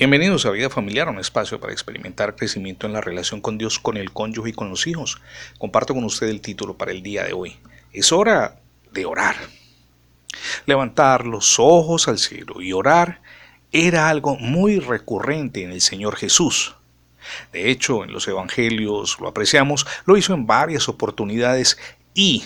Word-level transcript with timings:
Bienvenidos 0.00 0.46
a 0.46 0.50
Vida 0.50 0.70
Familiar, 0.70 1.10
un 1.10 1.18
espacio 1.18 1.60
para 1.60 1.74
experimentar 1.74 2.34
crecimiento 2.34 2.86
en 2.86 2.94
la 2.94 3.02
relación 3.02 3.42
con 3.42 3.58
Dios, 3.58 3.78
con 3.78 3.98
el 3.98 4.14
cónyuge 4.14 4.48
y 4.48 4.52
con 4.54 4.70
los 4.70 4.86
hijos. 4.86 5.20
Comparto 5.58 5.92
con 5.92 6.04
usted 6.04 6.28
el 6.28 6.40
título 6.40 6.78
para 6.78 6.92
el 6.92 7.02
día 7.02 7.24
de 7.24 7.34
hoy. 7.34 7.58
Es 7.92 8.10
hora 8.10 8.60
de 8.92 9.04
orar. 9.04 9.36
Levantar 10.64 11.26
los 11.26 11.58
ojos 11.58 12.08
al 12.08 12.16
cielo 12.16 12.62
y 12.62 12.72
orar 12.72 13.20
era 13.72 14.08
algo 14.08 14.36
muy 14.36 14.78
recurrente 14.78 15.64
en 15.64 15.70
el 15.70 15.82
Señor 15.82 16.16
Jesús. 16.16 16.76
De 17.52 17.70
hecho, 17.70 18.02
en 18.02 18.10
los 18.10 18.26
Evangelios 18.26 19.18
lo 19.20 19.28
apreciamos, 19.28 19.86
lo 20.06 20.16
hizo 20.16 20.32
en 20.32 20.46
varias 20.46 20.88
oportunidades 20.88 21.76
y 22.14 22.44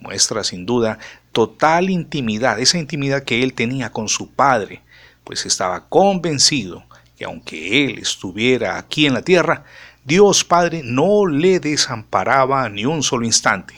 muestra 0.00 0.44
sin 0.44 0.66
duda 0.66 0.98
total 1.32 1.88
intimidad, 1.88 2.60
esa 2.60 2.76
intimidad 2.76 3.24
que 3.24 3.42
él 3.42 3.54
tenía 3.54 3.90
con 3.90 4.10
su 4.10 4.30
Padre, 4.34 4.82
pues 5.24 5.46
estaba 5.46 5.88
convencido 5.88 6.84
que 7.16 7.24
aunque 7.24 7.84
él 7.84 7.98
estuviera 7.98 8.78
aquí 8.78 9.06
en 9.06 9.14
la 9.14 9.22
tierra, 9.22 9.64
Dios 10.04 10.44
Padre 10.44 10.82
no 10.84 11.26
le 11.26 11.60
desamparaba 11.60 12.68
ni 12.68 12.84
un 12.84 13.02
solo 13.02 13.24
instante. 13.24 13.74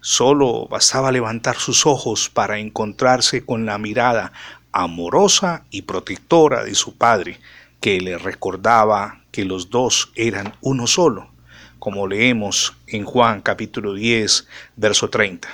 Solo 0.00 0.66
bastaba 0.68 1.12
levantar 1.12 1.56
sus 1.56 1.86
ojos 1.86 2.28
para 2.28 2.58
encontrarse 2.58 3.44
con 3.44 3.66
la 3.66 3.78
mirada 3.78 4.32
amorosa 4.72 5.64
y 5.70 5.82
protectora 5.82 6.64
de 6.64 6.74
su 6.74 6.96
Padre, 6.96 7.40
que 7.80 8.00
le 8.00 8.18
recordaba 8.18 9.22
que 9.30 9.44
los 9.44 9.70
dos 9.70 10.10
eran 10.14 10.54
uno 10.60 10.86
solo, 10.86 11.30
como 11.78 12.06
leemos 12.06 12.74
en 12.86 13.04
Juan 13.04 13.42
capítulo 13.42 13.94
10, 13.94 14.46
verso 14.76 15.10
30. 15.10 15.48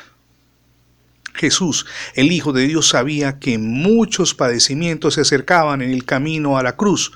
Jesús, 1.43 1.87
el 2.15 2.31
Hijo 2.31 2.53
de 2.53 2.69
Dios, 2.69 2.89
sabía 2.89 3.41
que 3.41 3.59
muchos 3.59 4.33
padecimientos 4.33 5.15
se 5.15 5.23
acercaban 5.23 5.83
en 5.83 5.91
el 5.91 6.05
camino 6.05 6.57
a 6.57 6.63
la 6.63 6.77
cruz, 6.77 7.11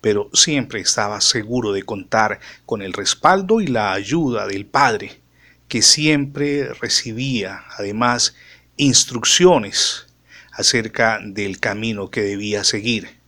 pero 0.00 0.30
siempre 0.32 0.80
estaba 0.80 1.20
seguro 1.20 1.72
de 1.72 1.82
contar 1.82 2.40
con 2.64 2.80
el 2.80 2.94
respaldo 2.94 3.60
y 3.60 3.66
la 3.66 3.92
ayuda 3.92 4.46
del 4.46 4.64
Padre, 4.64 5.20
que 5.68 5.82
siempre 5.82 6.72
recibía, 6.80 7.64
además, 7.76 8.34
instrucciones 8.78 10.06
acerca 10.50 11.20
del 11.22 11.60
camino 11.60 12.10
que 12.10 12.22
debía 12.22 12.64
seguir. 12.64 13.18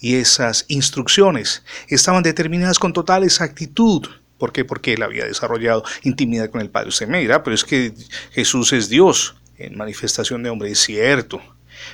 Y 0.00 0.14
esas 0.14 0.64
instrucciones 0.68 1.62
estaban 1.88 2.22
determinadas 2.22 2.78
con 2.78 2.94
total 2.94 3.22
exactitud. 3.22 4.08
¿Por 4.38 4.50
qué? 4.50 4.64
Porque 4.64 4.94
él 4.94 5.02
había 5.02 5.26
desarrollado 5.26 5.84
intimidad 6.04 6.48
con 6.48 6.62
el 6.62 6.70
Padre. 6.70 6.88
Usted 6.88 7.06
me 7.06 7.20
dirá, 7.20 7.42
pero 7.42 7.54
es 7.54 7.64
que 7.64 7.92
Jesús 8.32 8.72
es 8.72 8.88
Dios 8.88 9.36
en 9.58 9.76
manifestación 9.76 10.42
de 10.42 10.50
hombre, 10.50 10.70
es 10.70 10.80
cierto, 10.80 11.40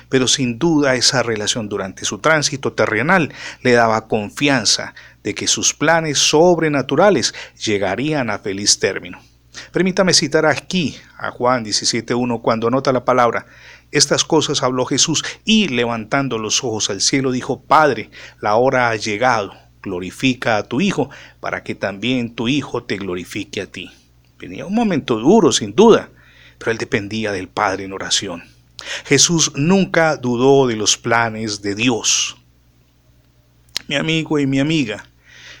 pero 0.09 0.27
sin 0.27 0.59
duda 0.59 0.95
esa 0.95 1.23
relación 1.23 1.69
durante 1.69 2.05
su 2.05 2.19
tránsito 2.19 2.73
terrenal 2.73 3.33
le 3.61 3.73
daba 3.73 4.07
confianza 4.07 4.93
de 5.23 5.35
que 5.35 5.47
sus 5.47 5.73
planes 5.73 6.17
sobrenaturales 6.17 7.33
llegarían 7.63 8.29
a 8.29 8.39
feliz 8.39 8.79
término. 8.79 9.19
Permítame 9.71 10.13
citar 10.13 10.45
aquí 10.45 10.97
a 11.17 11.31
Juan 11.31 11.65
17.1 11.65 12.41
cuando 12.41 12.69
nota 12.69 12.93
la 12.93 13.03
palabra, 13.03 13.47
estas 13.91 14.23
cosas 14.23 14.63
habló 14.63 14.85
Jesús 14.85 15.23
y 15.43 15.67
levantando 15.67 16.37
los 16.37 16.63
ojos 16.63 16.89
al 16.89 17.01
cielo 17.01 17.31
dijo, 17.31 17.61
Padre, 17.61 18.09
la 18.39 18.55
hora 18.55 18.89
ha 18.89 18.95
llegado, 18.95 19.53
glorifica 19.83 20.55
a 20.55 20.63
tu 20.63 20.79
Hijo 20.79 21.09
para 21.41 21.63
que 21.63 21.75
también 21.75 22.33
tu 22.33 22.47
Hijo 22.47 22.83
te 22.83 22.95
glorifique 22.95 23.61
a 23.61 23.67
ti. 23.67 23.91
Venía 24.39 24.65
un 24.65 24.73
momento 24.73 25.19
duro, 25.19 25.51
sin 25.51 25.75
duda, 25.75 26.09
pero 26.61 26.71
él 26.71 26.77
dependía 26.77 27.31
del 27.31 27.47
Padre 27.47 27.85
en 27.85 27.91
oración. 27.91 28.43
Jesús 29.05 29.51
nunca 29.55 30.15
dudó 30.15 30.67
de 30.67 30.75
los 30.75 30.95
planes 30.95 31.63
de 31.63 31.73
Dios. 31.73 32.37
Mi 33.87 33.95
amigo 33.95 34.37
y 34.37 34.45
mi 34.45 34.59
amiga, 34.59 35.07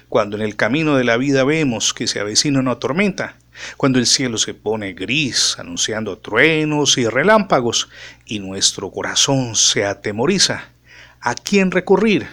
cuando 0.09 0.37
en 0.37 0.43
el 0.43 0.55
camino 0.55 0.95
de 0.95 1.03
la 1.03 1.17
vida 1.17 1.43
vemos 1.43 1.95
que 1.95 2.05
se 2.05 2.19
avecina 2.19 2.59
una 2.59 2.75
tormenta, 2.75 3.37
cuando 3.77 3.97
el 3.97 4.05
cielo 4.05 4.37
se 4.37 4.53
pone 4.53 4.93
gris, 4.93 5.55
anunciando 5.57 6.19
truenos 6.19 6.99
y 6.99 7.07
relámpagos, 7.07 7.89
y 8.25 8.37
nuestro 8.37 8.91
corazón 8.91 9.55
se 9.55 9.85
atemoriza, 9.85 10.69
¿a 11.19 11.33
quién 11.33 11.71
recurrir? 11.71 12.27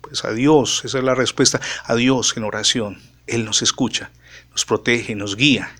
Pues 0.00 0.24
a 0.24 0.32
Dios, 0.32 0.82
esa 0.84 0.98
es 0.98 1.04
la 1.04 1.16
respuesta, 1.16 1.60
a 1.84 1.96
Dios 1.96 2.34
en 2.36 2.44
oración. 2.44 3.00
Él 3.26 3.44
nos 3.44 3.62
escucha, 3.62 4.12
nos 4.52 4.64
protege, 4.64 5.16
nos 5.16 5.34
guía 5.34 5.74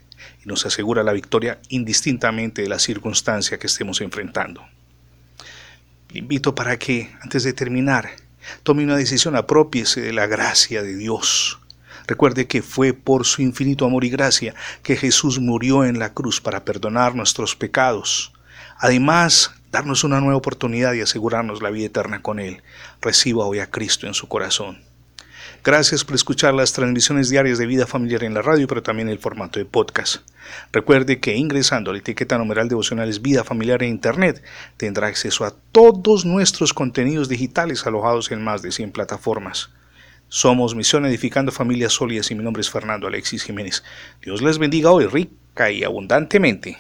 y 0.45 0.49
nos 0.49 0.67
asegura 0.67 1.03
la 1.03 1.13
victoria 1.13 1.61
indistintamente 1.69 2.63
de 2.63 2.69
la 2.69 2.79
circunstancia 2.79 3.59
que 3.59 3.67
estemos 3.67 4.01
enfrentando. 4.01 4.65
Invito 6.13 6.55
para 6.55 6.79
que, 6.79 7.11
antes 7.23 7.45
de 7.45 7.53
terminar, 7.53 8.11
tome 8.63 8.85
una 8.85 8.97
decisión, 8.97 9.37
apropiese 9.37 10.01
de 10.01 10.13
la 10.13 10.27
gracia 10.27 10.83
de 10.83 10.97
Dios. 10.97 11.59
Recuerde 12.07 12.47
que 12.47 12.63
fue 12.63 12.93
por 12.93 13.25
su 13.25 13.43
infinito 13.43 13.85
amor 13.85 14.05
y 14.05 14.11
gracia 14.11 14.55
que 14.83 14.97
Jesús 14.97 15.39
murió 15.39 15.85
en 15.85 15.99
la 15.99 16.13
cruz 16.13 16.41
para 16.41 16.65
perdonar 16.65 17.15
nuestros 17.15 17.57
pecados. 17.57 18.33
Además, 18.79 19.55
darnos 19.71 20.05
una 20.05 20.21
nueva 20.21 20.37
oportunidad 20.37 20.93
y 20.93 21.01
asegurarnos 21.01 21.63
la 21.63 21.71
vida 21.71 21.87
eterna 21.87 22.21
con 22.21 22.41
Él. 22.41 22.63
Reciba 23.01 23.47
hoy 23.47 23.61
a 23.61 23.71
Cristo 23.71 24.07
en 24.07 24.15
su 24.15 24.29
corazón. 24.29 24.92
Gracias 25.65 26.05
por 26.05 26.15
escuchar 26.15 26.55
las 26.55 26.73
transmisiones 26.73 27.29
diarias 27.29 27.59
de 27.59 27.67
vida 27.67 27.87
familiar 27.87 28.25
en 28.25 28.35
la 28.35 28.43
radio, 28.43 28.67
pero 28.67 28.83
también 28.83 29.09
el 29.09 29.19
formato 29.19 29.59
de 29.59 29.65
podcast. 29.65 30.23
Recuerde 30.73 31.21
que 31.21 31.37
ingresando 31.37 31.91
a 31.91 31.95
la 31.95 32.01
etiqueta 32.01 32.39
numeral 32.39 32.69
devocionales 32.69 33.23
Vida 33.23 33.45
Familiar 33.45 33.83
en 33.83 33.91
Internet 33.91 34.43
tendrá 34.77 35.07
acceso 35.07 35.45
a 35.45 35.55
todos 35.73 36.25
nuestros 36.25 36.73
contenidos 36.73 37.29
digitales 37.29 37.87
alojados 37.87 38.31
en 38.33 38.43
más 38.43 38.63
de 38.63 38.73
100 38.73 38.93
plataformas. 38.93 39.71
Somos 40.29 40.75
Misión 40.75 41.05
Edificando 41.07 41.53
Familias 41.53 41.93
Sólidas 41.93 42.31
y 42.31 42.35
mi 42.35 42.43
nombre 42.43 42.63
es 42.63 42.71
Fernando 42.71 43.07
Alexis 43.07 43.45
Jiménez. 43.45 43.85
Dios 44.23 44.41
les 44.41 44.59
bendiga 44.59 44.91
hoy 44.91 45.07
rica 45.07 45.71
y 45.71 45.85
abundantemente. 45.85 46.79